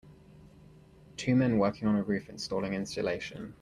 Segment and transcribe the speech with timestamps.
[1.15, 3.53] Two men working on a roof installing insulation.